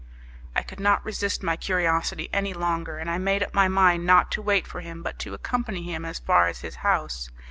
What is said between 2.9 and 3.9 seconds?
and I made up my